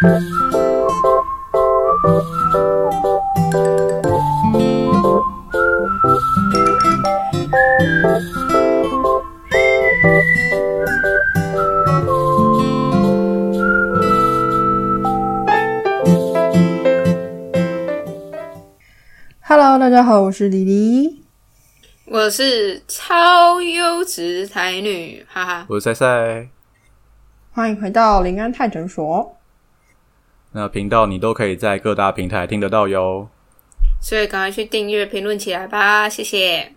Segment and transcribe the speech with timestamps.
[0.00, 0.16] Hello，
[19.78, 21.22] 大家好，我是李黎。
[22.06, 25.66] 我是超优质才女，哈哈。
[25.68, 26.48] 我是赛赛。
[27.52, 29.36] 欢迎回到林安泰诊所。
[30.52, 33.28] 那频道你都可以在各大平台听得到哟。
[34.00, 36.72] 所以赶快去订阅、评论起来吧，谢谢。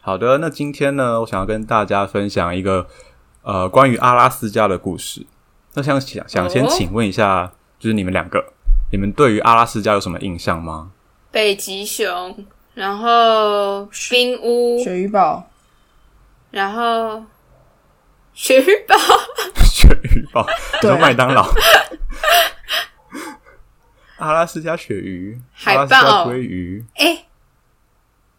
[0.00, 2.86] 好的，那今天呢，我想要跟大家分享一个
[3.42, 5.26] 呃关于阿拉斯加的故事。
[5.74, 8.52] 那想想想先请问一下，就是你们两个，
[8.90, 10.92] 你们对于阿拉斯加有什么印象吗？
[11.30, 15.50] 北极熊，然后冰屋，雪鱼堡，
[16.52, 17.22] 然后
[18.40, 18.94] 鳕鱼堡，
[19.64, 20.46] 鳕鱼堡，
[20.80, 21.42] 对啊说麦当劳，
[24.18, 27.26] 阿拉斯加鳕鱼，海豹鲑鱼，哎、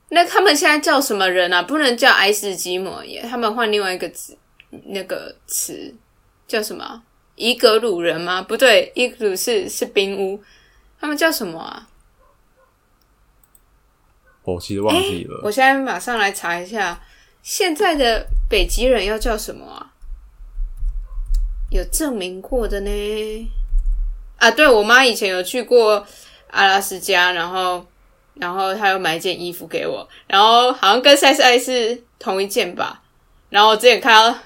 [0.07, 1.61] 那他们现在叫什么人啊？
[1.61, 4.37] 不能叫爱斯基摩耶，他们换另外一个词，
[4.85, 5.93] 那个词
[6.47, 7.03] 叫什么？
[7.35, 8.41] 伊格鲁人吗？
[8.41, 10.41] 不对，伊格鲁是是冰屋，
[10.99, 11.89] 他们叫什么啊？
[14.43, 15.41] 我其实忘记了。
[15.43, 17.01] 我现在马上来查一下，
[17.43, 19.88] 现在的北极人要叫什么啊？
[21.69, 23.51] 有证明过的呢？
[24.37, 26.05] 啊，对我妈以前有去过
[26.51, 27.85] 阿拉斯加，然后
[28.35, 33.01] 然后她有买一件衣服给我，然后好像跟赛赛是同一件吧。
[33.49, 34.39] 然后我之前看到，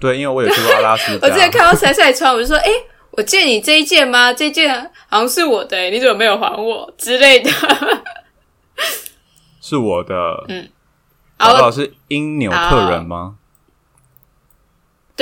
[0.00, 2.68] 对，因为我有去过阿拉斯加， 我之前看到赛赛穿，我就说：“哎、
[3.12, 4.32] 我借你这一件吗？
[4.32, 4.74] 这件
[5.08, 7.50] 好像是我的、欸，你怎么没有还我之类的？”
[9.60, 10.14] 是我的，
[10.48, 10.68] 嗯
[11.38, 13.36] 搞不好是因纽特人吗？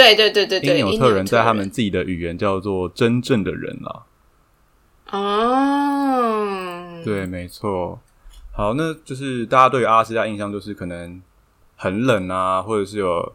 [0.00, 4.04] 对对对对对，因纽特人在他人们自己的语言叫做真正的人啦。
[5.10, 8.00] 哦，对，没错。
[8.52, 11.20] 好，那就是大家对于阿拉斯加印象就是可能
[11.76, 13.34] 很冷啊，或者是有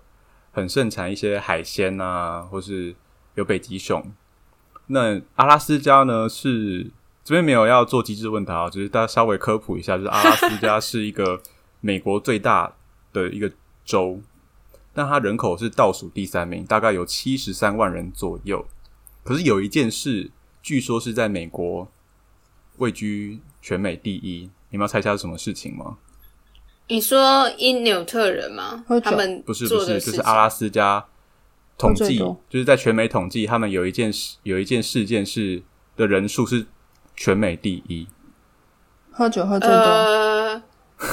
[0.52, 2.96] 很盛产一些海鲜啊，或是
[3.36, 4.12] 有北极熊。
[4.88, 6.90] 那阿拉斯加呢是
[7.24, 11.42] 这边没有要做机智问答哦，只是大家稍微科普一下，就是阿拉斯加是一个
[11.82, 12.74] 美国最大
[13.14, 13.52] 的一个
[13.84, 14.20] 州，
[14.96, 18.66] 但它人口是倒数第三名，大概有七十三万人左右。
[19.24, 20.32] 可是有一件事，
[20.64, 21.92] 据说是在美国
[22.78, 25.98] 位居全美第一，你们要猜一下是什么事情吗？
[26.88, 28.86] 你说因纽特人吗？
[29.04, 31.06] 他们不是不是，就是阿拉斯加
[31.78, 32.18] 统计，
[32.48, 35.62] 就是在全美统计，他们有一件事有一件事件是
[35.98, 36.68] 的人数是
[37.18, 38.08] 全美第一。
[39.12, 40.62] 喝酒喝最多，呃，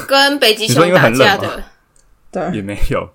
[0.07, 1.63] 跟北极熊打架的，
[2.31, 3.09] 对，也没有。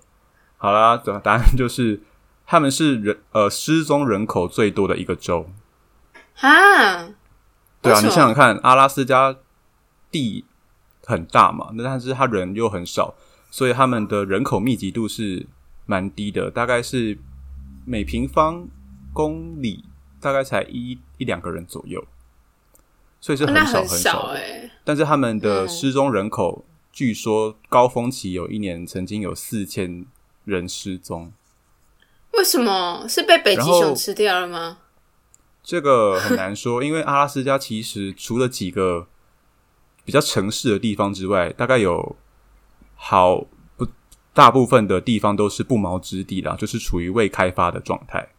[0.61, 2.01] 好啦，答答案就是
[2.45, 5.49] 他们是人呃失踪人口最多的一个州。
[6.35, 7.09] 哈，
[7.81, 9.35] 对啊，你想想看，阿拉斯加
[10.11, 10.43] 地
[11.05, 13.15] 很大嘛，那但是它人又很少，
[13.49, 15.47] 所以他们的人口密集度是
[15.85, 17.17] 蛮低的，大概是
[17.85, 18.67] 每平方
[19.13, 19.85] 公里
[20.19, 22.05] 大概才一一两个人左右，
[23.21, 24.33] 所以是很少很少。
[24.33, 30.05] 哎、但是他们的嗯失踪人口，据说高峰期有一年曾经有四千
[30.49, 31.31] 人失踪，
[32.33, 34.79] 为什么是被北极熊吃掉了吗？
[35.63, 39.07] 这个很难说， 因为阿拉斯加其实除了几个
[40.03, 42.15] 比较城市的地方之外，大概有
[42.95, 43.45] 好
[43.77, 43.87] 不
[44.33, 48.29] 大部分的地方都是不毛之地啦，就是处于未开发的状态。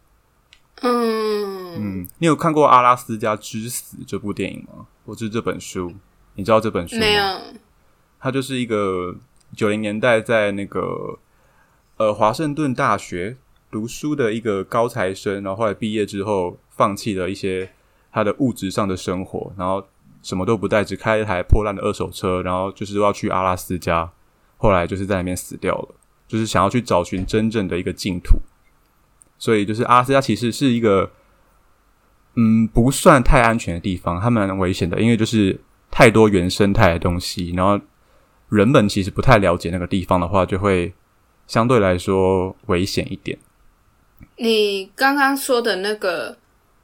[0.81, 4.87] 嗯，嗯，你有看过《阿拉斯加之死》这部电影吗？
[5.05, 5.93] 或是这本书？
[6.35, 7.01] 你知道这本书吗？
[7.01, 7.39] 没有，
[8.19, 9.15] 它就是一个
[9.55, 11.19] 九零年代在那个
[12.01, 13.37] 呃华盛顿大学
[13.69, 17.69] 读书的一个高材生，然后后来毕业之后放弃了一些
[18.11, 19.85] 他的物质上的生活，然后
[20.23, 24.11] 什么都不带，只开一台破烂的二手车，然后就是要去阿拉斯加，
[24.57, 25.89] 后来就是在那边死掉了，
[26.27, 28.39] 就是想要去找寻真正的一个净土。
[29.37, 31.11] 所以就是阿拉斯加其实是一个
[32.35, 35.59] 嗯不算太安全的地方，它蛮危险的，因为就是
[35.91, 37.79] 太多原生态的东西，然后
[38.49, 40.91] 人们其实不太了解那个地方的话，就会
[41.47, 43.37] 相对来说危险一点。
[44.37, 46.37] 你刚刚说的那个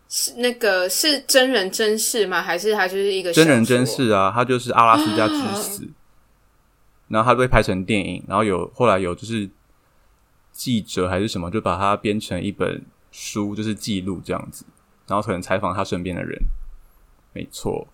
[0.07, 2.41] 是那个是真人真事吗？
[2.41, 5.87] 还是它就是一个真人真事啊，他就是阿拉斯加之死，
[7.07, 9.49] 然后他被拍成电影，然后有后来有就是
[10.51, 14.65] 记者还是什么，就把它编成一本书，就是记录这样子，
[15.07, 16.39] 然后可能采访他身边的人。
[17.33, 17.87] 没错，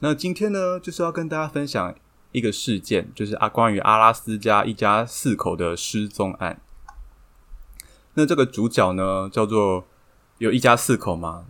[0.00, 1.94] 那今天呢，就是要跟大家分享
[2.32, 6.60] 一个事件，就是啊关于阿拉斯加一家四口的失踪案。
[8.14, 9.86] 那这个主角呢，叫做
[10.38, 11.44] 有一家四口嘛，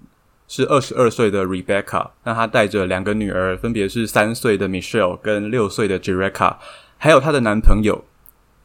[0.46, 6.56] 是二十二岁的 Rebecca，那她带着两个女儿，分别是三岁的 Michelle 跟六岁的 Jerica，
[6.98, 8.04] 还有她的男朋友，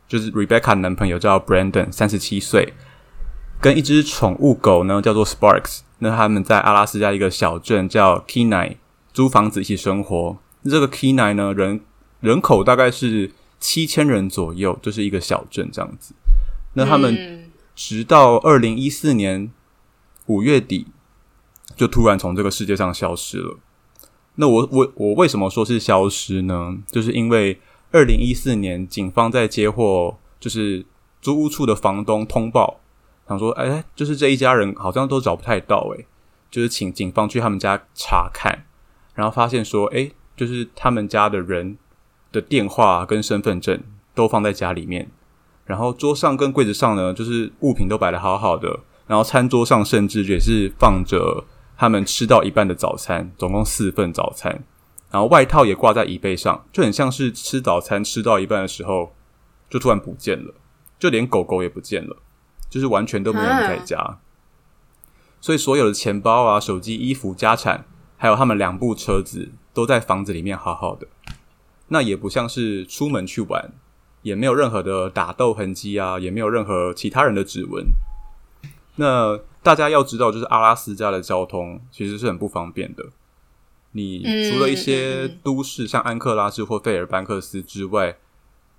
[0.07, 2.73] 就是 Rebecca 男朋友叫 Brandon，三十七岁，
[3.61, 8.77] 跟一只宠物狗呢叫做 Sparks，那他们在阿拉斯加一个小镇叫 Kenai
[9.13, 10.37] 租房子一起生活。
[10.63, 11.81] 这个 Kenai 呢人
[12.19, 16.13] 人口大概是七千人左右，就是一个小镇这样子。
[16.73, 19.51] 那他们嗯直到二零一四年
[20.27, 20.87] 五月底，
[21.75, 23.57] 就突然从这个世界上消失了。
[24.35, 26.77] 那我我我为什么说是消失呢？
[26.91, 27.59] 就是因为
[27.91, 30.85] 二零一四年警方在接获就是
[31.21, 32.79] 租屋处的房东通报，
[33.27, 36.05] 想说，哎，就是这一家人好像都找不太到、诶，
[36.51, 38.65] 就是请警方去他们家查看，
[39.15, 41.77] 然后发现说，哎，就是他们家的人
[42.31, 43.81] 的电话跟身份证
[44.13, 45.09] 都放在家里面，
[45.65, 51.45] 然后桌上跟柜子上呢，就是物品都摆的好好的，然后餐桌上甚至也是放着
[51.77, 54.63] 他们吃到一半的早餐，总共四份早餐，
[55.11, 59.13] 然后外套也挂在椅背上，就很像是吃早餐吃到一半的时候，
[59.69, 60.53] 就突然不见了，
[60.97, 62.17] 就连狗狗也不见了，
[62.69, 64.19] 就是完全都没有人在家，
[65.39, 67.85] 所以所有的钱包啊、手机、衣服、家产，
[68.17, 71.07] 还有他们两部车子都在房子里面好好的，
[71.87, 73.73] 那也不像是出门去玩。
[74.23, 77.85] 也没有任何的打斗痕迹啊，也没有任何其他人的指纹。
[78.95, 83.05] 那大家要知道，就是阿拉斯加的交通其实是很不方便的。
[83.91, 88.17] 你除了一些都市，像安克拉治或费尔班克斯之外，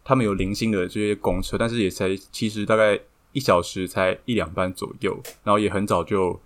[0.04, 2.98] 他们有零星的这些公车，但是也才其实大概
[3.32, 6.38] 一小时才一两班左右，然后也很早就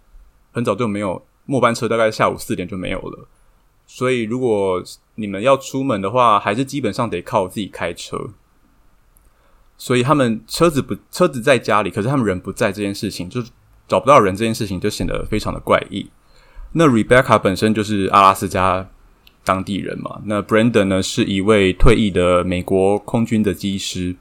[0.52, 3.26] 很早就没有末班车，大概下午四点就没有了。
[3.86, 4.82] 所以如果
[5.16, 8.30] 你们要出门的话，还是基本上得靠自己开车。
[9.76, 13.50] 所以他们车子不车子在家里，可是他们人不在这件事情，就是
[13.88, 16.08] 找不到人这件事情就显得非常的怪异。
[16.72, 18.88] 那 Rebecca 本身就是阿拉斯加
[19.44, 24.16] 当地人嘛，那 Brandon 呢是一位退役的美国空军的机师。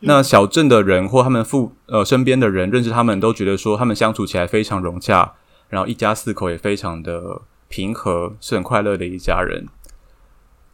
[0.00, 5.34] 那小镇的人或他们父呃身边的人认识他们，都觉得说他们相处起来非常融洽，
[5.68, 7.40] 然后一家四口也非常的
[7.70, 9.68] 平和，是很快乐的一家人。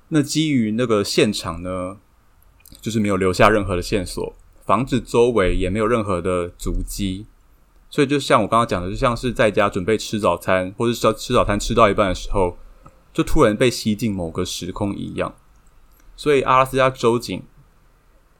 [0.08, 1.98] 那基于那个现场呢，
[2.80, 4.34] 就是没有留下任何的线索，
[4.64, 7.26] 房子周围也没有任何的足迹，
[7.90, 12.56] 所以就像我刚刚讲的，就像是在家准备吃早餐，或者是吃早餐吃到一半的时候，
[13.12, 15.34] 就突然被吸进某个时空一样。
[16.16, 17.42] 所以阿拉斯加州警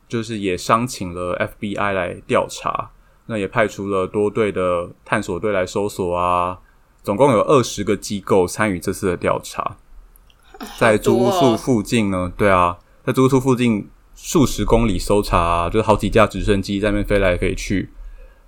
[0.09, 2.93] 就是也商请了 FBI 来调查，
[3.27, 6.61] 那也派出了多队的探索队来搜索啊，
[7.07, 9.77] 总共有二十个机构参与这次的调查。
[10.77, 17.91] 在租屋处附近呢，对啊，在租屋处附近数十公里搜查、啊，就是好几架直升机在那边飞来飞去，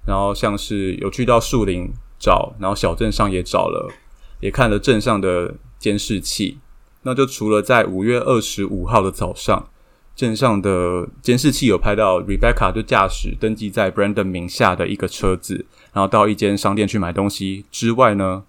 [0.05, 3.93] 然后像是有去到树林找，然后小镇上也找了，
[4.41, 6.59] 也看了镇上的监视器。
[7.03, 9.69] 那就除了在五月二十五号的早上，
[10.17, 18.45] 镇上的监视器有拍到 Rebecca 就驾驶登记在 Brandon 名下的一个车子，然后到一间商店去买东西之外呢，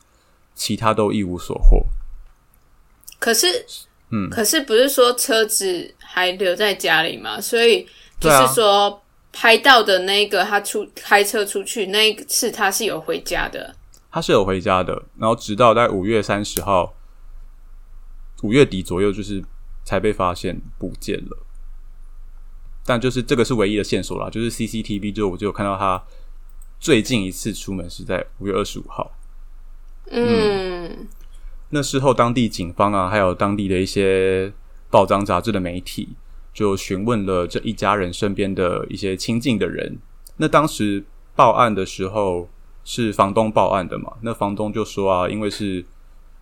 [0.55, 1.85] 其他都一无所获。
[3.19, 3.47] 可是，
[4.11, 7.39] 嗯，可是不是说车子还留在家里吗？
[7.41, 7.87] 所以
[8.19, 9.01] 就是说，
[9.31, 13.75] 拍到的那个他出开车出去那一次，他是有回家的。
[14.11, 16.95] 他是有回家的，然后直到在五月三十号，
[18.41, 19.43] 五月底左右，就是
[19.83, 21.37] 才被发现不见了。
[22.85, 26.03] 但就是这个是唯一的线索啦，就是 CCTV，就我就有看到他
[26.79, 29.11] 最近一次出门是在五月二十五号。
[30.11, 31.07] 嗯，
[31.69, 34.51] 那时候，当地警方啊，还有当地的一些
[34.89, 36.09] 报章杂志的媒体，
[36.53, 39.99] 就询问了这一家人身边的一些亲近的人。
[40.37, 41.03] 那当时
[41.35, 42.49] 报案的时候
[42.85, 44.13] 是房东报案的嘛？
[44.21, 45.85] 那房东就说啊，因为是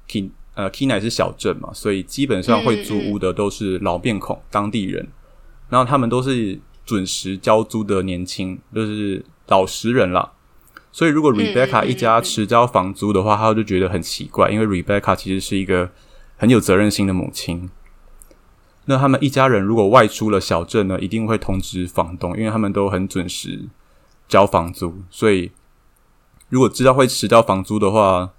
[0.07, 5.07] K 呃 K 乃是小镇嘛，所以基本上会租屋的都是老面孔、当地人，
[5.69, 10.33] 然后他们都是准时交租的年轻，就是老实人啦。
[10.91, 15.91] 所以，如果 Rebecca 一家迟交房租的话，他就觉得很奇怪，因为 Rebecca 其实是一个
[16.37, 17.69] 很有责任心的母亲。
[18.85, 23.67] 那他们一家人如果外出了小镇呢，一定会通知房东，因为他们都很准时
[24.27, 25.03] 交房租。
[25.11, 25.51] 所以，
[26.49, 28.31] 如果知道会迟交房租的话，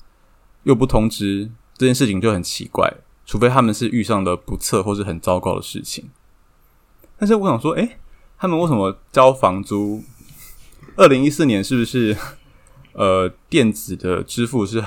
[0.64, 2.92] 又不通知，这件事情就很奇怪。
[3.24, 6.10] 除非他们是遇上了不测或是很糟糕的事情。
[7.18, 7.98] 但是我想说，诶、
[8.38, 10.02] 他们为什么交房租？
[10.98, 12.16] 二零一四年是不是？
[12.92, 14.82] 呃，电子的支付是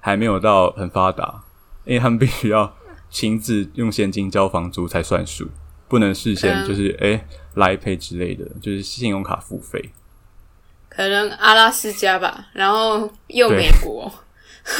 [0.00, 1.42] 还没有到很发达，
[1.86, 2.76] 因为他们必须要
[3.08, 5.48] 亲自用现金交房租才算数，
[5.88, 7.24] 不能事先嗯就是诶
[7.54, 9.80] 来 Pay 之类的，就是信用卡付费。
[10.90, 14.12] 可可能阿拉斯加吧，然后又美国。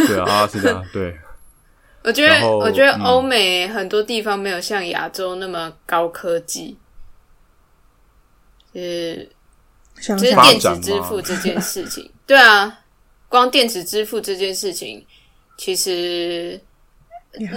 [0.07, 1.17] 对啊，阿拉斯加， 对，
[2.05, 6.77] 我觉得，我觉得嗯欧美很多地方没有像亚洲那么高科技，
[8.75, 9.31] 是
[10.01, 12.11] 想想发电子支付这件事情。
[12.27, 12.81] 对啊，
[13.29, 15.05] 光电子支付这件事情，
[15.57, 16.61] 其实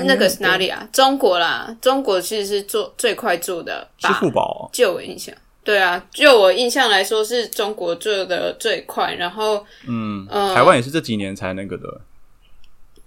[0.06, 0.88] 那个是哪里啊？
[0.92, 4.08] 中国啦，中国其实是做最快做的支？
[4.14, 5.34] 付宝就我印象，
[5.64, 12.02] 对啊，就我印象来说，是中国做的最快，然后嗯，嗯台湾也是这几年才那个的，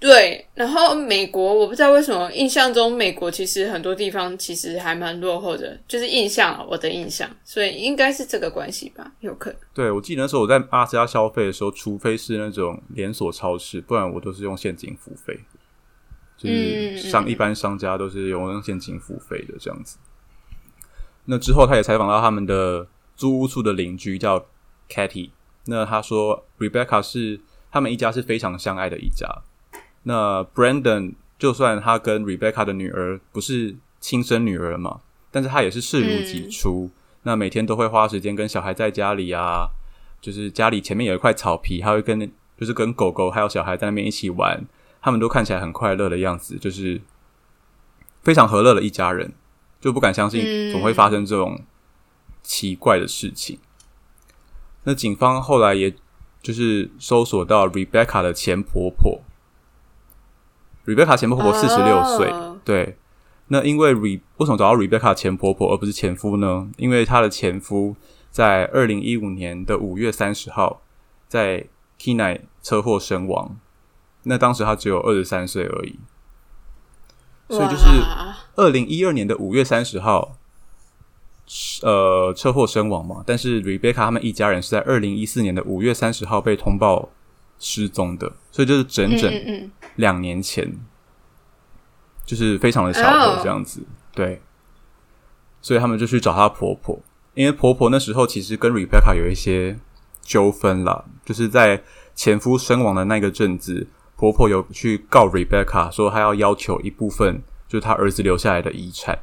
[0.01, 9.59] 对，然后美国我不知道为什么，印象中美国其实很多地方其实还蛮落后的，就是印象，我的印象，所以应该是这个关系吧，有可能。
[9.73, 15.41] 对我记得那时候我在阿斯加消费的时候，除非是那种连锁超市，不然我都是用现金付费，
[16.37, 19.97] 就是商一般商家都是用现金付费的这样子。
[21.25, 22.87] 那之后，他也采访到他们的
[23.17, 24.45] 租屋处的邻居叫
[24.91, 25.31] Katy，
[25.65, 27.41] 那他说 Rebecca 是
[27.73, 29.27] 他们一家是非常相爱的一家。
[30.05, 36.91] 那 Brandon 就算他跟 Rebecca 的女儿不是亲生女儿嘛，但是他也是视如己出。
[37.25, 39.69] 那每天都会花时间跟小孩在家里啊，
[40.21, 42.21] 就是家里前面有一块草皮，他会跟
[42.57, 44.65] 就是跟狗狗还有小孩在那边一起玩，
[45.01, 47.01] 他们都看起来很快乐的样子，就是
[48.23, 49.33] 非常和乐的一家人，
[49.81, 51.61] 就不敢相信嗯总会发生这种
[52.43, 53.59] 奇怪的事情。
[54.85, 55.95] 那警方后来也
[56.43, 59.23] 就是搜索到 Rebecca 的前婆婆
[60.87, 62.97] ，Rebecca 前婆婆四十六岁，哦对。
[63.49, 66.71] 那因为 Re 为什么找到 Rebecca 前婆婆而不是前夫呢？
[66.79, 67.95] 因为她的前夫
[68.31, 70.81] 在二零一五年的五月三十号
[71.29, 71.67] 在
[72.01, 73.57] Kinai 车祸身亡，
[74.23, 75.99] 那当时他只有二十三岁而已。
[77.51, 80.39] 所以就是哇二零一二年的五月三十号，
[81.83, 83.23] 呃，车祸身亡嘛。
[83.27, 87.11] 但是 Rebecca 他们一家人是在二零一四年的五月三十号被通报
[87.59, 90.71] 失踪的，所以就是整整两年前，
[92.25, 93.37] 就是非常的巧哦。
[93.37, 93.83] 合这样子。
[94.13, 94.41] 对，
[95.61, 97.03] 所以他们就去找她婆婆，
[97.35, 99.79] 因为婆婆那时候其实跟 Rebecca 有一些
[100.23, 101.83] 纠纷啦，就是在
[102.15, 109.19] 前夫身亡的那个阵子，婆婆有去告 Rebecca 说她要要求一部分就是她儿子留下来的遗产，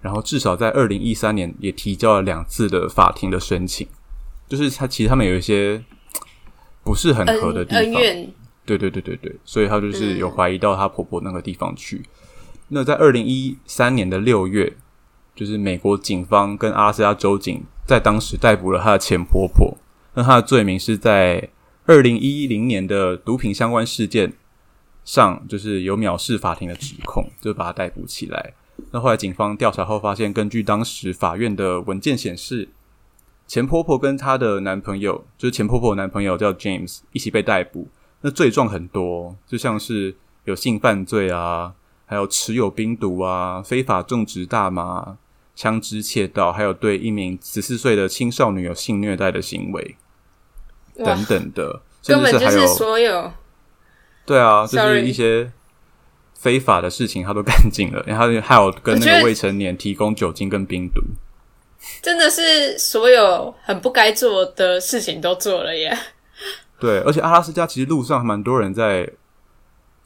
[0.00, 3.86] 然后至少在二零一三年也提交了两次的法庭的申请，
[4.48, 5.84] 就是他其实他们有一些
[6.88, 7.92] 不是很合的地方，
[8.64, 12.02] 对对对对对，所以她就是有怀疑到她婆婆那个地方去。
[12.68, 14.72] 那在二零一三年的六月，
[15.36, 19.76] 就是美国警方跟阿拉斯加州警在当时逮捕了她的前婆婆。
[20.14, 21.50] 那她的罪名是在
[21.84, 24.32] 二零一零年的毒品相关事件
[25.04, 28.54] 上，就是有藐视法庭的指控，就把她逮捕起来。
[28.92, 32.66] 那后来警方调查后发现，根据当时法院的文件显示，
[33.48, 37.88] 前婆婆跟她的男朋友，就是钱婆婆的男朋友叫 James，一起被逮捕。
[38.20, 40.14] 那罪状很多，就像是
[40.44, 41.72] 有性犯罪啊，
[42.04, 45.16] 还有持有冰毒啊，非法种植大麻、
[45.56, 49.96] 枪支窃盗，还有对一名十四岁的青少女有性虐待的行为
[50.96, 53.32] 等等的，甚根本就是还有所有
[54.26, 55.50] 对啊，就是一些
[56.34, 61.00] 非法的事情他都干尽了，然后还有跟那个未成年提供酒精跟冰毒。
[62.02, 65.96] 真的是所有很不该做的事情都做了耶。
[66.78, 69.10] 对，而且阿拉斯加其实路上还蛮多人在，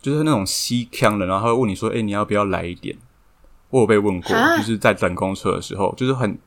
[0.01, 2.97] 就是那种西腔的，然后他会问你说：“哎、你要不要来一点？”
[3.71, 6.39] 我有被问过，啊就是在等公车的时候，就是很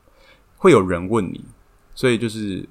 [0.57, 1.43] 会有人问你，
[1.93, 2.67] 所以就是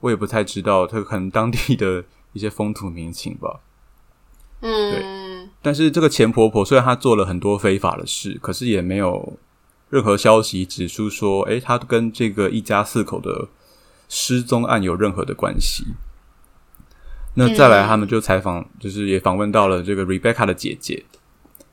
[0.00, 3.60] 我也不太知道他可能当地的一些风土民情吧。
[4.62, 9.34] 嗯，对但是这个钱婆婆虽然她做了很多非法的事，可是也没有
[9.90, 13.48] 任何消息指出说，诶，他跟这个一家四口的
[14.08, 15.84] 失踪案有任何的关系。
[17.34, 21.04] 那再来，他们就采访，就是也访问到了这个 Rebecca 的姐姐，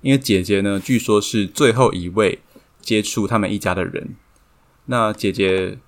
[0.01, 2.39] 因为姐姐呢，据说是最后一位
[2.79, 4.15] 接触他们一家的人。
[4.85, 5.79] 那姐姐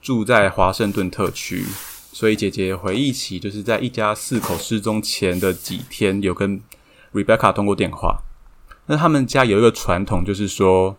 [0.00, 1.64] 住在华盛顿特区，
[2.12, 6.60] 所以姐姐回忆起，就是在一家四口失踪前的几天，有跟
[7.12, 8.22] Rebecca 通过电话。
[8.86, 10.96] 那他们家有一个传统，就是说，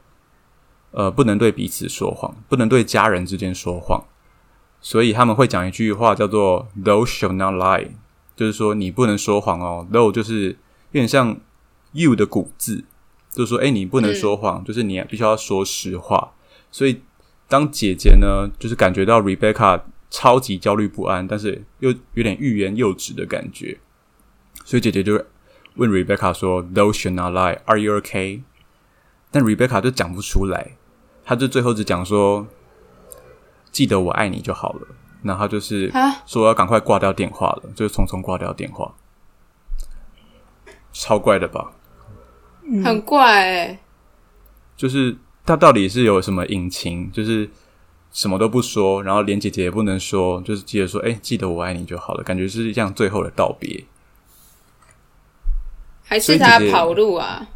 [0.94, 4.06] 呃，不能对彼此说谎，不能对家人之间说谎，
[4.80, 7.90] 所以他们会讲一句话叫做 “Thou shall not lie”，
[8.36, 9.88] 就是说你不能说谎哦。
[9.92, 10.56] Thou 就是有
[10.92, 11.38] 点像
[11.94, 12.86] you 的古字，
[13.32, 16.34] 就是说，哎，你不能说谎，就是你必须要说实话。
[16.72, 17.02] 所以
[17.48, 19.82] 当姐姐呢，就是感觉到 Rebecca
[20.12, 23.80] 超级焦虑不安，但是又有点欲言又止的感觉，
[24.64, 25.24] 所以姐姐就
[25.76, 27.58] 问 Rebecca 说：“Thou should not lie.
[27.66, 28.42] Are you okay？”
[29.32, 30.78] 但 Rebecca 就讲不出来，
[31.26, 32.46] 她就最后只讲说
[33.72, 34.88] ：“记得我爱你就好了。”
[35.24, 38.94] 然后就是啊说要赶快挂掉电话了，就是匆匆挂掉电话，
[40.92, 41.72] 超怪的吧？
[42.84, 43.80] 很怪哎、
[44.76, 47.10] 就是他到底是有什么隐情？
[47.12, 47.50] 就是
[48.12, 53.86] 什么都不说，然后连姐姐也不能说，就是记得说，哎、记得我爱你就好了，感觉是这样最后的道别。
[56.04, 57.48] 还是他跑路啊？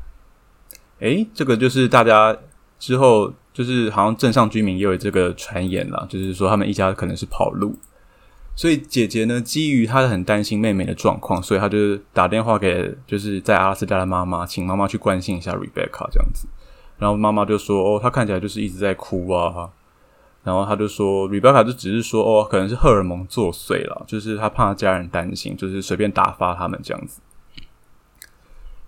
[1.00, 2.36] 哎，这个就是大家
[2.80, 7.76] 之后就是好像镇上居民也有这个传言啦，就是说他们一家可能是跑路，
[8.56, 16.48] 所以姐姐呢，基于她很担心妹妹的状况，所以她就打电话给就是在阿拉斯加的妈妈，请妈妈去关心一下 Rebecca 这样子。
[17.00, 19.68] 然后妈妈就说：“哦，她看起来就是一直在哭啊。”
[20.46, 27.22] 然后她就说：“Rebecca 就只是说哦，可能是荷尔蒙作祟了，就是她怕家人担心，就是随便打发他们这样子。”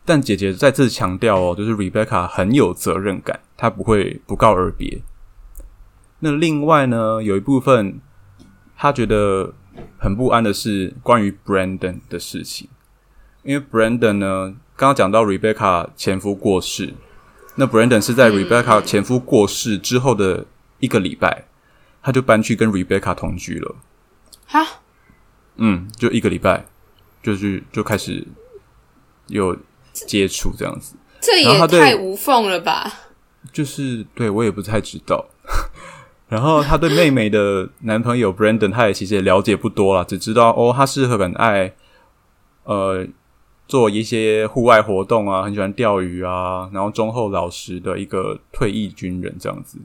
[0.09, 5.03] 但姐姐再次强调哦，就是 Rebecca 很有责任感，她不会不告而别。
[6.17, 8.01] 那另外呢，有一部分
[8.75, 9.53] 她觉得
[9.99, 12.67] 很不安的是关于 Brandon 的事情，
[13.43, 16.95] 因为 Brandon 呢，刚刚讲到 Rebecca 前夫过世，
[17.53, 20.47] 那 Brandon 是在 Rebecca 前夫过世之后的
[20.79, 21.45] 一个礼拜，
[22.01, 23.75] 他就搬去跟 Rebecca 同居了。
[24.47, 24.65] 哈，
[25.57, 26.65] 嗯，就一个礼拜，
[27.21, 28.25] 就是就开始
[29.27, 29.55] 有
[29.93, 30.95] 接触这样子。
[31.21, 32.91] 这也太无缝了吧？
[33.51, 35.25] 就是对我也不太知道。
[36.29, 41.73] 然后他对妹妹的男朋友 Brandon，他也其实也了解不多啦，只知道哦，他是很爱
[42.65, 43.07] 呃
[43.67, 49.79] 做一些户外活动啊，很喜欢钓鱼啊，然后忠厚老实的一个退役军人这样子。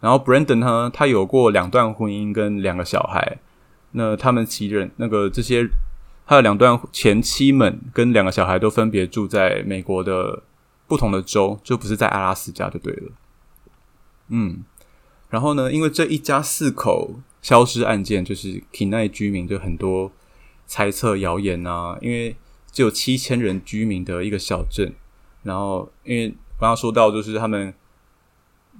[0.00, 3.38] 然后 Brandon 呢，他有过两段婚姻跟两个小孩，
[3.90, 5.68] 那他们其人那个这些
[6.28, 10.42] 他的两段前妻们跟两个小孩都分别住在美国的
[10.86, 13.12] 不同的州，就不是在阿拉斯加就对了。
[14.28, 14.62] 嗯，
[15.30, 20.12] 然后呢，因为这一家四口消失案件，就是 Kenai 居民就很多
[20.66, 22.36] 猜测谣言啊，因为
[22.70, 24.92] 只有七千人居民的一个小镇，
[25.44, 26.28] 然后因为
[26.60, 27.72] 刚刚说到就是他们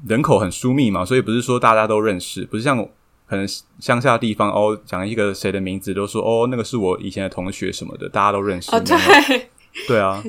[0.06, 2.86] 人口很疏密嘛，所以不是说大家都认识，不是像
[3.28, 3.46] 可能
[3.78, 8.70] 乡下地方哦，讲一个谁的名字都说哦，那个是我以前的同学什么的，大家都认识。
[8.80, 9.48] 对，
[9.86, 10.22] 对啊，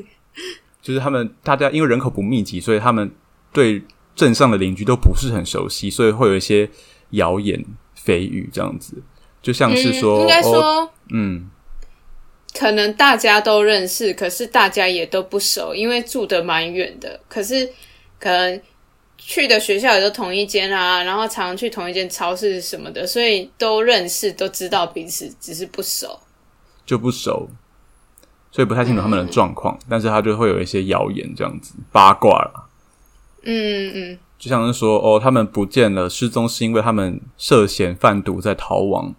[0.82, 3.10] 就是他们大家因为人口不密集，所以他们
[3.54, 3.82] 对
[4.16, 6.70] 镇上的邻居都不是很熟悉，所以会有一些
[7.12, 7.64] 谣言
[7.96, 9.02] 蜚语这样子，
[9.42, 11.50] 就像是说，嗯、应该哦，说，嗯，
[12.54, 17.20] 可能大家都认识，可是大家也都不熟，因为住的蛮远的。
[17.30, 17.70] 可是
[18.20, 18.62] 可能
[19.20, 26.20] 去的学校也都同一间啊，然后常常去同一间超市什么的，所以都认识，都知道彼此，只是不熟。
[26.86, 27.48] 就不熟，
[28.52, 32.66] 所以不太清楚他们的状况，但是他就会有一些谣言这样子八卦啦。
[33.44, 39.14] 嗯嗯，就像是说，哦，他们不见了，失踪是因为他们涉嫌贩毒在逃亡，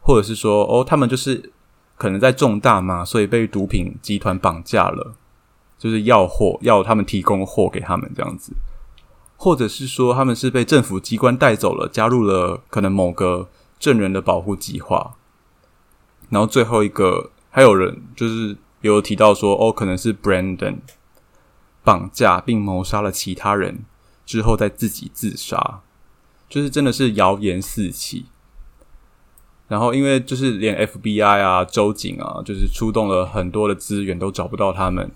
[0.00, 1.50] 或者是说，哦，他们就是
[1.96, 5.14] 可能在种大麻，所以被毒品集团绑架了，
[5.78, 8.52] 就是要货，要他们提供货给他们这样子，
[9.42, 13.48] 或者是说他们是被政府机关带走了，加入了可能某个
[13.80, 15.16] 证人的保护计划，
[16.30, 20.76] 然后最后一个还有人就是有提到说，哦，可能是 Brandon。
[21.82, 23.84] 绑架并谋杀了其他人
[24.24, 25.80] 之后，再自己自杀，
[26.48, 28.26] 就是真的是谣言四起。
[29.66, 35.10] 然后，因为就是连 FBI 啊、州警啊，就是出动了很多的资源，都找不到他们。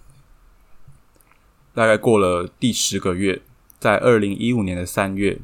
[1.72, 3.40] 大概过了第十个月，
[3.78, 5.40] 在二零一五年的三月，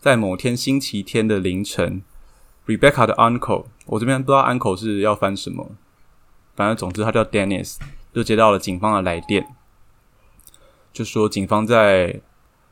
[0.00, 2.02] 在某天星期天的凌晨
[2.66, 5.72] ，Rebecca 的 uncle，我这边不知道 uncle 是要翻什么，
[6.54, 7.78] 反正总之他叫 Dennis，
[8.14, 9.46] 就接到了警方的来电。
[10.92, 12.20] 就说警方在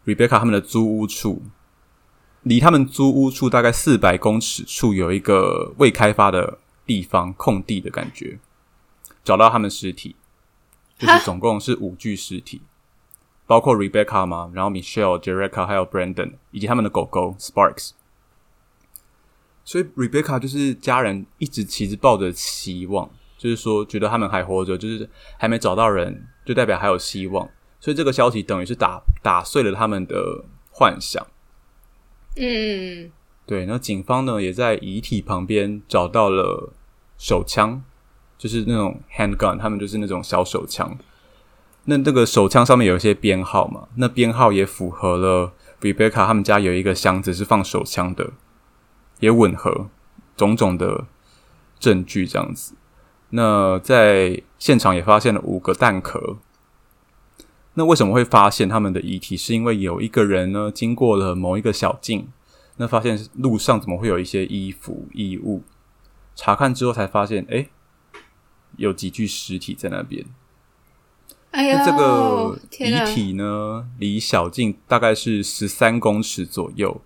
[0.04, 1.42] Rebecca 他们的租屋处，
[2.42, 8.38] 离他们租屋处大概四百公尺处有一个未开发的地方，空地的感觉，
[9.24, 10.16] 找到他们尸体，
[10.98, 12.62] 就是总共是五具尸体，
[13.50, 17.90] 包括 Rebecca 嘛，然后 Michelle、Jerica 还有 Brandon 以及他们的狗狗 Sparks。
[19.64, 27.50] 所以 Rebecca 就是家人一直其实抱着希望，就是说觉得他们还活着，就是还没找到人，就代表还有希望。
[27.80, 31.26] 所以这个消息等于是打打碎了他们的幻想。
[32.36, 33.10] 嗯，
[33.46, 33.66] 对。
[33.66, 36.72] 那警方呢，也在遗体旁边找到了
[37.18, 37.82] 手枪，
[38.38, 40.96] 就是那种 handgun，他们就是那种小手枪。
[41.84, 48.32] 那这个手枪上面有一些编号嘛，那编号也符合了 Rebecca 他们家有一个箱子是放手枪的，
[49.18, 49.88] 也吻合
[50.36, 51.06] 种种的
[51.78, 52.74] 证据这样子。
[53.30, 56.38] 那在现场也发现了五个弹壳。
[57.74, 59.36] 那为什么会发现他们的遗体？
[59.36, 62.28] 是因为有一个人呢，经过了某一个小径，
[62.76, 65.62] 那发现路上怎么会有一些衣服衣物？
[66.34, 67.68] 查看之后才发现，哎，
[68.76, 70.26] 有几具尸体在那边。
[71.50, 77.00] 哎呀，那这个遗体呢，离小径大概是十三公尺左右。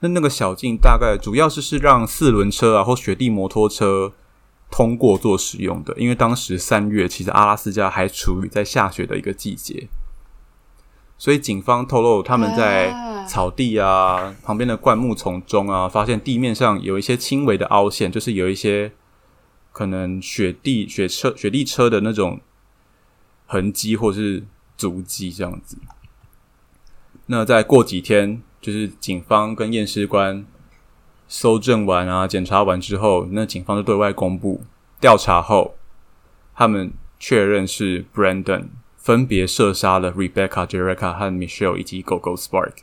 [0.00, 4.12] 那那个小径大概主要是是让四轮车啊或雪地摩托车
[4.70, 9.88] 通过做使用的，因为当时三月，其实阿拉斯加还处于在下雪的一个季节，
[11.18, 13.10] 所以警方透露他们在啊。
[13.26, 18.90] 草地啊旁边的灌木丛中啊，发现地面上有一些轻微的凹陷，就是有一些
[19.70, 22.40] 可能雪地雪车雪地车的那种
[23.50, 24.44] 痕迹或是
[24.76, 25.76] 足迹这样子。
[27.26, 30.46] 那再过几天，就是警方跟验尸官
[31.26, 34.62] 搜证完啊、检查完之后，那警方就对外公布
[35.00, 35.74] 调查后，
[36.54, 42.74] 他们确认是 Brandon 分别射杀了 Rebecca、Jerica 和 Michelle 以及狗狗 Spark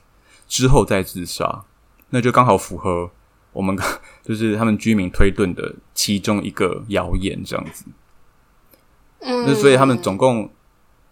[0.50, 1.64] 之后再自杀，
[2.10, 3.12] 那就刚好符合
[3.54, 3.88] 我们刚
[4.22, 7.86] 就是他们居民推论的其中一个谣言这样子。
[9.20, 10.50] 嗯，那所以他们总共，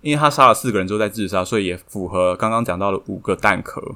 [0.05, 3.95] 因为他杀了四个人之后再自杀，所以也符合刚刚讲到的五个弹壳。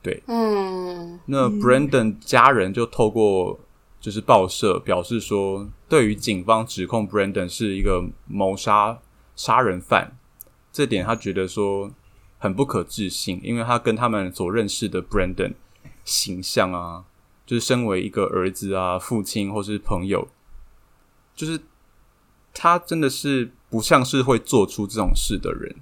[0.00, 0.22] 对。
[0.26, 1.20] 嗯。
[1.26, 3.60] 那 Brandon 家人就透过
[4.00, 8.98] 就是报社表示说，对于警方指控 Brandon 是一个谋杀
[9.36, 10.16] 杀人犯，
[10.72, 11.90] 这点他觉得说
[12.38, 15.52] 很不可置信，因为他跟他们所认识的 Brandon
[16.06, 17.04] 形象啊，
[17.44, 20.26] 就是身为一个儿子啊、父亲或是朋友，
[21.36, 21.60] 就是
[22.54, 25.76] 他真的是不像是会做出这种事的人。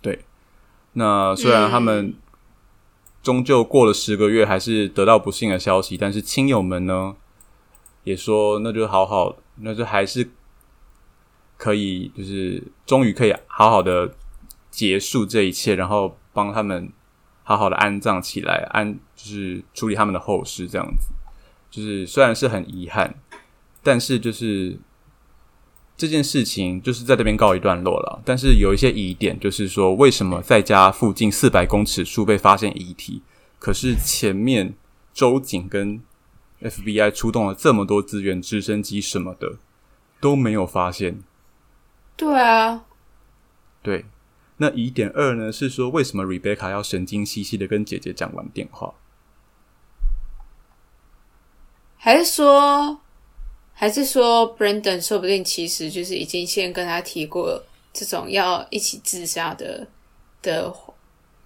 [0.00, 0.24] 对，
[0.92, 2.14] 那虽然他们
[3.22, 7.16] 终究过了十个月，还是得到不幸的消息，但是亲友们呢
[8.04, 10.30] 也说，那就好好，那就还是
[11.56, 14.14] 可以，就是终于可以好好的
[14.70, 16.92] 结束这一切，然后帮他们
[17.42, 21.14] 好好的安葬起来，安就是处理他们的后事，这样子。
[21.70, 23.14] 就是虽然是很遗憾，
[23.82, 24.78] 但是就是
[25.96, 28.20] 这件事情就是在这边告一段落了。
[28.24, 33.22] 但是有一些疑点，就是说为什么在家附近四百公尺处被发现遗体，
[33.58, 34.74] 可是前面
[35.12, 36.02] 州警跟
[36.60, 39.58] FBI 出动了这么多资源、直升机什么的
[40.20, 41.22] 都没有发现。
[42.16, 42.84] 对啊，
[43.82, 44.06] 对，
[44.56, 48.94] 那疑点二呢是说为什么 Rebecca 要神经兮兮的跟姐姐讲完电话？
[51.96, 53.00] 还是说，
[53.74, 59.86] 还是说，Brandon 说不定其实就是已经先跟他提过这种要一起自杀的
[60.40, 60.72] 的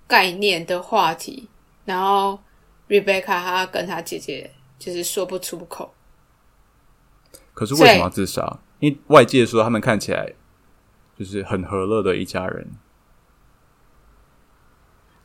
[0.06, 1.48] 概念的话题，
[1.84, 2.38] 然后
[2.86, 5.92] Rebecca 她跟她姐姐就是说不出口。
[7.54, 8.60] 可是为什么要自杀？
[8.78, 10.32] 因为外界说他们看起来
[11.18, 12.70] 就是很和乐的一家人。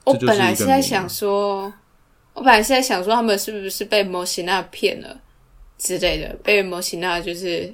[0.06, 1.72] 我本来是在想说，
[2.34, 5.22] 我本来是在想说他们是不是被摩西娜骗了
[5.78, 7.74] 之类的，被摩西娜就是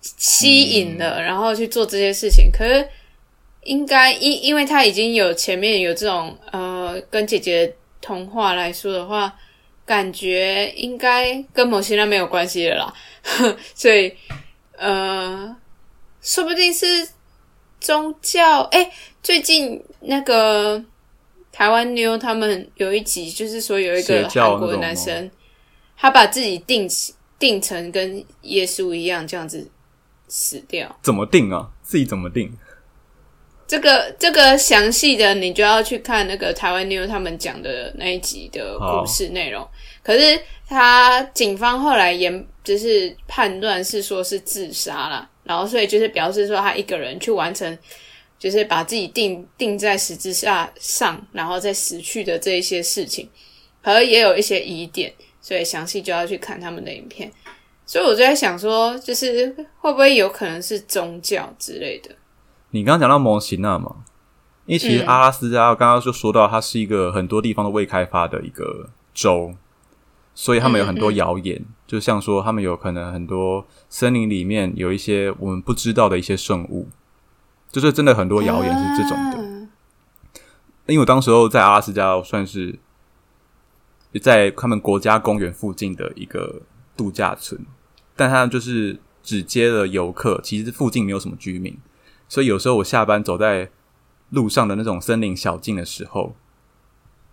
[0.00, 2.50] 吸引了，然后去做这些事情。
[2.52, 2.86] 可是
[3.62, 9.34] 应该因因为他已经有前面有这种呃跟姐姐通话来说的话，
[9.86, 12.94] 感觉应该跟摩西娜没有关系了啦。
[13.74, 14.12] 所以
[14.76, 15.56] 呃，
[16.20, 17.08] 说不定是
[17.80, 18.60] 宗教。
[18.62, 18.90] 哎、
[19.22, 20.82] 最近那个
[21.52, 25.30] 台湾妞他们有一集，就是说有一个韩国男生，
[26.04, 26.86] 他把自己定
[27.38, 29.66] 定成跟耶稣一样这样子
[30.28, 30.94] 死掉。
[31.00, 31.66] 怎么定啊？
[31.82, 32.52] 自己怎么定？
[33.66, 39.66] 这个这个详细的，你就要去看那个台湾妞他们讲的那一集的故事内容。
[40.02, 40.38] 可是
[40.68, 42.30] 他警方后来也
[42.62, 47.78] 就是判断是说是自杀了，然后所以就是表示说他一个人去完成，
[48.38, 53.26] 就是把自己定定在十字架上，然后再死去的这一些事情，
[53.82, 55.10] 可是也有一些疑点，
[55.44, 57.30] 所以详细就要去看他们的影片。
[57.84, 62.16] 所以我就在想说，就是会不会有可能是宗教之类的？
[62.70, 63.96] 你刚刚讲到蒙西纳嘛，
[64.64, 69.54] 因为其实嗯阿拉斯加刚刚就说到，它是一个很多地方都未开发的一个州，
[70.34, 76.88] 所以他们有很多谣言，就像说他们有可能很多森林里面有一些我们不知道的一些生物，
[77.70, 79.36] 就是真的很多谣言是这种的。
[79.36, 79.50] 啊
[80.86, 82.78] 因为我当时候在阿拉斯加算是
[84.20, 86.62] 在他们国家公园附近的一个
[86.96, 87.60] 度假村，
[88.14, 91.76] 但它就是只接了游客，其实附近没有什么居民，
[92.28, 93.70] 所以有时候我下班走在
[94.30, 96.36] 路上的那种森林小径的时候，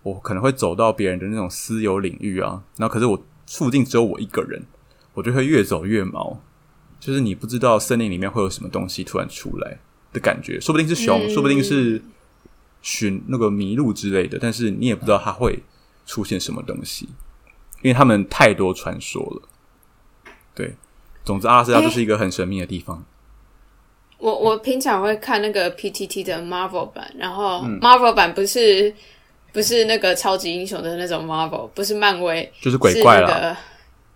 [0.04, 4.64] 我可能会走到别人的那种私有领域啊，然后可是我附近只有我一个人，
[5.14, 6.42] 我就会越走越毛，
[7.00, 9.80] 就是你不知道森林里面会有什么东西突然出来
[10.12, 12.02] 的感觉，说不定是熊，说不定是
[12.82, 15.62] 寻那个麋鹿之类的，但是你也不知道它会
[16.12, 17.08] 出现什么东西，
[17.82, 19.48] 因为他们太多传说了。
[20.54, 20.76] 对，
[21.24, 23.02] 总之阿拉斯加就是一个很神秘的地方。
[24.18, 27.80] 我我平常会看那个 PTT 的 Marvel 版，然后嗯。
[27.80, 28.94] Marvel 版不是
[29.54, 33.58] 不是那个超级英雄的那种 Marvel，不是漫威，就是鬼怪了那个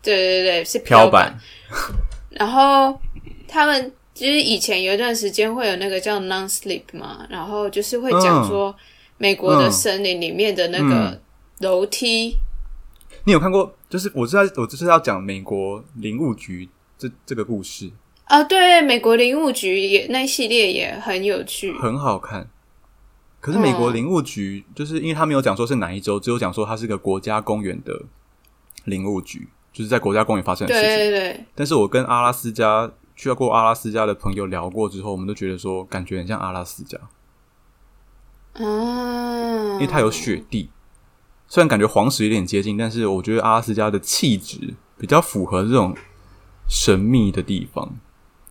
[0.03, 1.39] 对对对，是飘版版。
[2.31, 2.99] 然后
[3.47, 8.75] 他们就是以前有一段时间会有那个叫 Non Sleep 嘛，然后就是会讲说
[9.17, 11.21] 美国的森林里面的那个嗯
[11.59, 12.37] 楼梯，
[13.23, 13.75] 你有看过？
[13.89, 17.89] 就是我知道，我就是要讲美国林务局这这个故事，
[18.25, 21.71] 啊，对，美国林务局也那一系列也很有趣。
[21.73, 22.49] 很好看。
[23.39, 28.01] 可是美国嗯林务局，就是因为他没有讲说是哪一周，只有讲说它是个国家公园的
[28.85, 30.89] 林务局，就是在国家公园发生的事情。
[30.89, 36.97] 对对，但是我跟阿拉斯加去过阿拉斯加的朋友聊过之后，我们都觉得说感觉很像阿拉斯加，
[38.53, 40.69] 嗯，因为它有雪地。
[41.47, 45.95] 虽然感觉黄石有点接近，但是我觉得阿拉斯加的气质比较符合这种
[46.67, 47.95] 神秘的地方。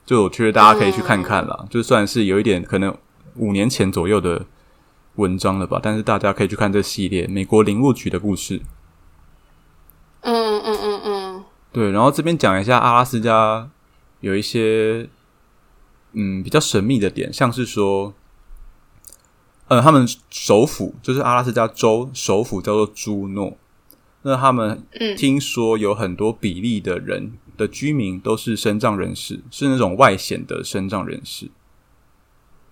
[0.06, 2.94] 就我觉得大家可以去看看啦，就算是有一点可能
[3.36, 4.44] 五年前左右的
[5.14, 8.60] 文章了吧，但是大家可以去看这系列美国林务局的故事。
[10.20, 13.68] 嗯嗯嗯嗯，对，然后这边讲一下阿拉斯加
[14.20, 15.08] 有一些
[16.12, 18.12] 嗯比较神秘的点，像是说，
[19.74, 23.56] 呃，他们首府就是阿拉斯加州首府叫做朱诺，
[24.22, 25.16] 那他们嗯。
[25.16, 31.50] 听说有很多比例的人的居民都是身障人士，是那种外显的身障人士，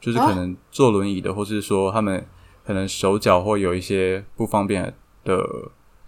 [0.00, 2.24] 就是可能坐轮椅的，或是说他们
[2.64, 5.44] 可能手脚会有一些不方便的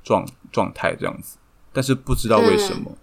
[0.04, 1.38] 状状态这样子，
[1.72, 2.96] 但是不知道为什么。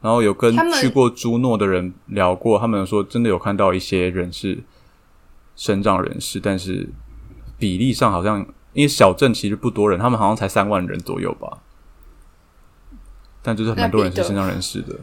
[0.00, 4.62] 然后有跟去过朱诺的人聊过，他们说真的有看到一些人是
[5.56, 6.88] 身障人士，但是
[7.58, 8.40] 比例上好像
[8.72, 11.58] 因为小镇其实不多人，他们好像才三万人左右吧，
[13.42, 14.94] 但就是很多人是身障人士的。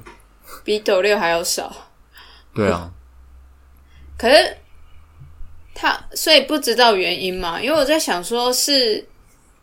[0.63, 1.73] 比斗六还要少。
[2.53, 2.91] 对啊，
[4.17, 4.57] 可是
[5.73, 7.59] 他所以不知道原因嘛？
[7.59, 9.03] 因为我在想说是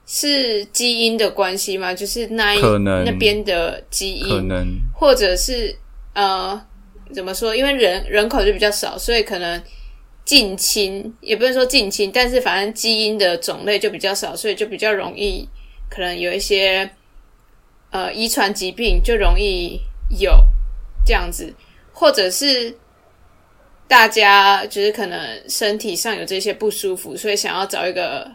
[0.06, 1.94] 是基因的关系吗？
[1.94, 5.76] 就是那一可能那边的基因，可能或者是
[6.14, 6.60] 呃
[7.14, 7.54] 怎么说？
[7.54, 9.62] 因为人人口就比较少，所以可能
[10.30, 15.44] 近亲也不能说近亲，但是反正基因的种类就比较少，所以就比较容易
[15.88, 16.88] 可能有一些
[17.90, 19.80] 呃遗传疾病就容易
[20.20, 20.30] 有
[21.04, 21.52] 这样子，
[21.92, 22.72] 或者是
[23.88, 28.30] 大家就是可能身体上有这些不舒服，所以想要找一个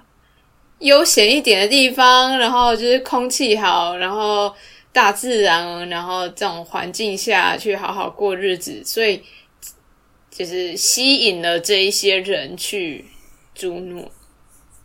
[0.79, 4.53] 悠闲一点的地方，然后就是空气好，然后
[4.91, 9.23] 大自然，然后这种环境下去好好过日子，所以
[10.37, 13.05] 就是吸引了这一些人去
[13.53, 14.11] 朱诺。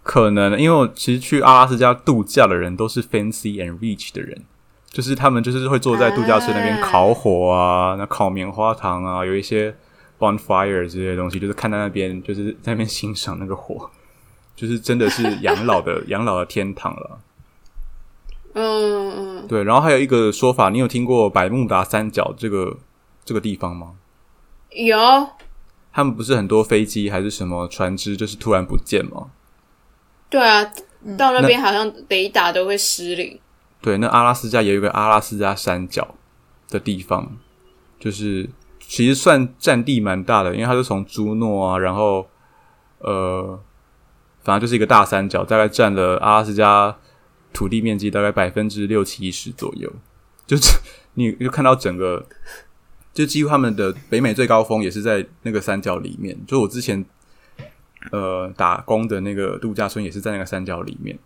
[0.04, 4.44] 可能，因为我其实去阿拉斯加度假的人都是 fancy and rich 的人，
[4.90, 9.74] 就是他们就是会坐在度假村那边啊烤火啊，那烤棉花糖啊，有一些
[10.20, 13.90] bonfire 这些东西，就是看在那边，就是在那边欣赏那个火，
[14.54, 17.18] 就是真的是养老的养老的天堂了。
[18.54, 22.78] 嗯嗯，对，然后还有一个说法，你有听过百慕达三角这个
[23.24, 23.96] 这个地方吗？
[24.70, 24.96] 有
[25.92, 29.30] 他们不是很多飞机还是什么船只，就是突然不见吗？
[30.28, 30.64] 对啊，
[31.18, 33.40] 到那边好像雷达都会失灵。
[33.80, 36.14] 对，那阿拉斯加也有一个阿拉斯加山脚
[36.68, 37.36] 的地方，
[37.98, 42.28] 就是其实算占地蛮大的，因为它是从朱诺啊，然后
[42.98, 43.58] 呃，
[44.44, 46.96] 反正就是一个大三角，大概占了阿拉斯加
[47.52, 49.92] 土地面积大概百分之六七十左右，
[50.46, 50.78] 就是
[51.14, 52.24] 你就看到整个，
[53.12, 56.38] 就几乎他们的北美最高峰也是在那个三角里面。
[56.46, 57.04] 就我之前
[58.12, 61.18] 呃打工的那个度假村也是在那个三角里面。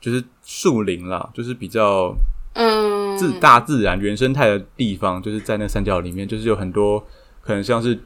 [0.00, 2.16] 就是树林啦，就是比较
[2.54, 7.06] 嗯，自大自然原生态的地方，就是在那三角里面，就是有很多
[7.42, 8.00] 可能像是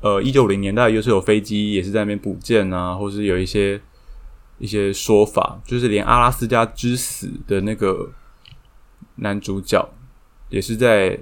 [0.00, 3.78] 呃一九零年代，又是有飞机也是在那边补建啊，或是有一些
[4.58, 8.10] 一些说法，就是连阿拉斯加之死的那个
[9.16, 9.86] 男主角
[10.48, 11.18] 也是在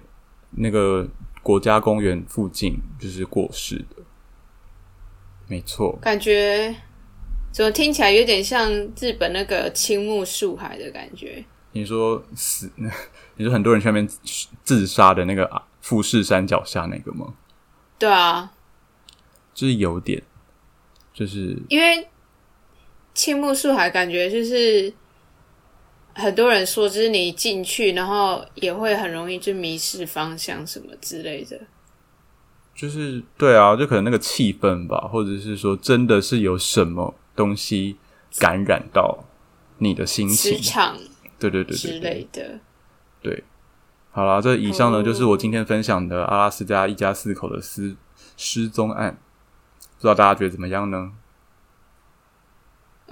[0.56, 1.08] 那个
[1.42, 4.02] 国家公园附近就是过世的，
[5.48, 6.74] 没错，感觉
[7.50, 11.44] 怎么听起来有点像日本那个青木树海的感觉。
[11.72, 12.70] 你说死，
[13.36, 14.06] 你说很多人去那边
[14.62, 17.34] 自杀的那个啊富士山脚下那个吗？
[17.98, 18.52] 对啊，
[19.54, 20.22] 就是有点，
[21.14, 22.08] 就是因为
[23.14, 24.92] 青木树海感觉就是
[26.14, 31.58] 很多人说，就是你进去，然后也会很容易就迷失方向什么之类的。
[32.74, 37.96] 就是对啊，就可能那个气氛吧，或者是说真的是有什么东西
[38.38, 39.24] 感染到
[39.78, 40.96] 你的心情磁，场
[41.38, 42.58] 对对对之类的。
[43.20, 43.44] 对。
[44.10, 47.96] 好啦，这以上呢哦就是我今天分享的阿拉斯加一家四口的失
[48.36, 49.18] 失踪案，
[49.96, 51.12] 不知道大家觉得怎么样呢？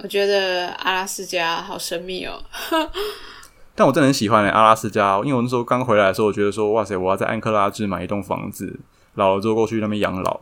[0.03, 2.43] 我觉得阿拉斯加好神秘哦。
[3.75, 8.79] 但我真的很喜欢、欸、阿拉斯加，因为我那时候刚回来的时候，我觉得说，哇塞，我要在安克拉治买一栋房子，
[9.15, 10.41] 老了之后过去那边养老。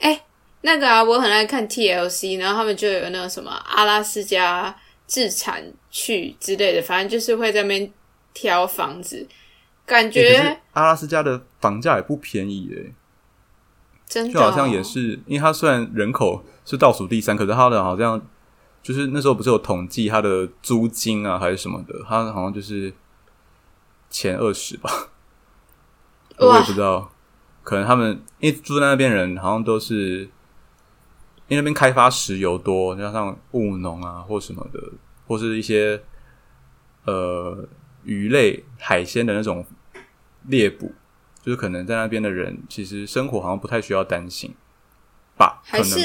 [0.62, 7.90] 那个啊，我很爱看 TLC，然后他们就有那个什么阿拉斯加自产区之类的，反正就是会在那边
[8.34, 9.26] 挑房子，
[9.86, 12.92] 感觉是阿拉斯加的房价也不便宜诶、
[14.10, 18.20] 真的、就好像也是，因为它虽然人口是倒数第三，可是它的好像
[18.82, 22.92] 就是那时候不是有统计它的租金啊还是什么的，它好像就是
[24.10, 24.90] 前二十吧，
[26.36, 27.10] 我也不知道，
[27.62, 30.28] 可能他们因为住在那边人好像都是。
[31.48, 34.80] 因为那边开发石油多，加上务农啊或什么的，
[35.26, 36.00] 或是一些
[37.06, 37.66] 呃
[38.04, 39.66] 鱼类、海鲜的那种
[40.44, 40.92] 猎捕，
[41.44, 44.54] 就是可能在那边的人其实生活好像不太需要担心
[45.36, 46.00] 吧，可还是。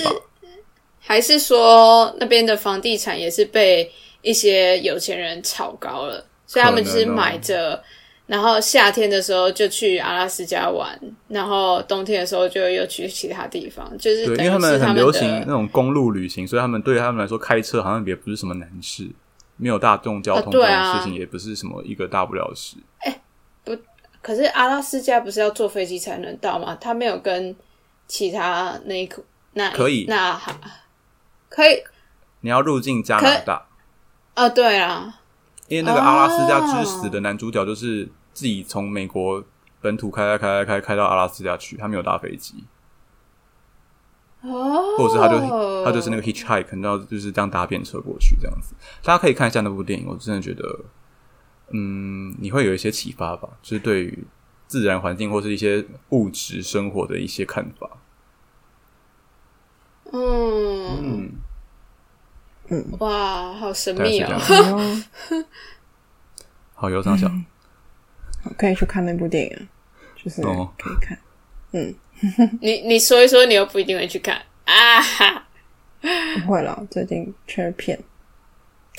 [1.08, 3.92] 还是说那边的房地产也是被
[4.24, 7.80] 一些有钱人炒高了，所以他们就是买着，
[8.26, 19.08] 然后夏天的时候就去阿拉斯加玩，然后冬天的时候就又去其他地方，就是对，因为他们很流行那种公路旅行，所以他们对他们来说开车好像也不是什么难事，
[19.58, 22.78] 没有大众交通这种事情也不是什么一个大不了的事。
[24.26, 26.76] 可是阿拉斯加不是要坐飞机才能到吗？
[26.82, 27.56] 他没有跟
[28.08, 29.10] 其他那一
[29.54, 30.06] 那可以。
[30.10, 30.42] 那
[31.48, 31.84] 可以。
[32.40, 33.68] 你要入境加拿大，
[34.36, 35.20] 哦，对啊，
[35.68, 39.44] 因为那个阿拉斯加之死的男主角就是自己从美国
[39.80, 42.64] 本土开开开开开开到阿拉斯加去，他没有搭飞机，
[44.42, 48.74] 哦，或者是他就他就是那个 hitchhike，然后就是这样搭便车过去这样子。
[49.04, 50.64] 大家可以看一下那部电影，我真的觉得，
[51.70, 54.24] 嗯，你会有一些启发吧，就是对于
[54.68, 57.90] 自然环境或是一些物质生活的一些看法。
[60.12, 61.32] 嗯
[62.70, 64.54] 嗯，哇，好神秘哦是这！
[64.56, 65.46] 样哎呦
[66.74, 67.32] 好，忧伤小，
[68.58, 69.62] 可以去看那部电影啊，
[70.16, 71.18] 就是哦可以看。
[71.72, 71.94] 嗯
[72.62, 75.48] 你你说一说，你又不一定会去看啊哈。
[76.46, 78.00] 不会了，最近缺片，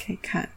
[0.04, 0.48] 可以看。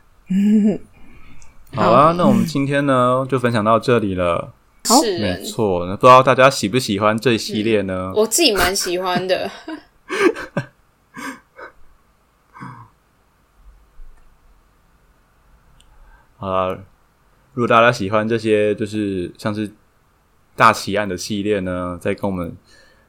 [1.76, 4.54] 好啦，那我们今天呢就分享到这里了。
[4.90, 8.12] 没是没，错，那不知道大家喜不喜欢这一系列呢？
[8.16, 9.52] 我自己蛮喜欢的。
[16.38, 16.80] 好啦，
[17.54, 19.70] 如果大家喜欢这些就是像是
[20.56, 22.56] 大奇案的系列呢，再跟我们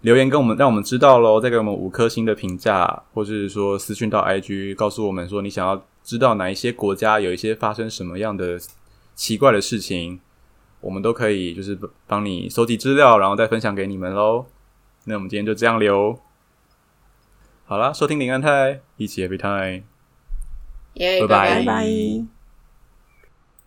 [0.02, 8.58] 留言，跟我们让我们知道喽，再给我们五颗星的评价，或是说私讯到 IG 告诉我们说你想要知道哪一些国家有一些发生什么样的
[9.14, 10.20] 奇怪的事情，
[10.80, 14.46] 我们都可以就是帮你收集资料，然后再分享给你们喽。
[15.04, 16.18] 那我们今天就这样留。
[17.64, 19.84] 好啦，收听林安泰，一起 every time。
[20.94, 22.39] 耶，拜拜拜拜拜。